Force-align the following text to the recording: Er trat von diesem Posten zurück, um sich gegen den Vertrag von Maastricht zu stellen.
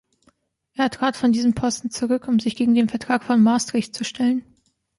Er 0.73 0.89
trat 0.89 1.15
von 1.15 1.31
diesem 1.31 1.53
Posten 1.53 1.91
zurück, 1.91 2.27
um 2.27 2.39
sich 2.39 2.55
gegen 2.55 2.73
den 2.73 2.89
Vertrag 2.89 3.23
von 3.23 3.39
Maastricht 3.43 3.93
zu 3.93 4.03
stellen. 4.03 4.43